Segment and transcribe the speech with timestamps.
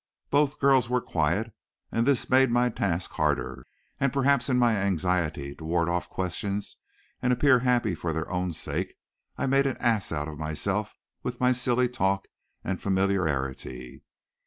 [0.31, 1.53] Both girls were quiet,
[1.91, 3.67] and this made my task harder,
[3.99, 6.75] and perhaps in my anxiety to ward off questions
[7.21, 8.93] and appear happy for their own sakes
[9.37, 12.27] I made an ass of myself with my silly talk
[12.63, 14.01] and familiarity.